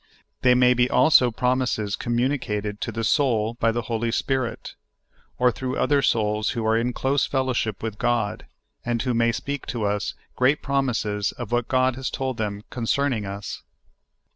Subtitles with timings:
[0.41, 4.73] They may be also promises communicated to the soul by the Holy Spirit,
[5.37, 8.47] or through other souls who are in close fellowship with God,
[8.83, 13.27] and who may speak to us great promises of what God has told them concerning
[13.27, 13.61] us.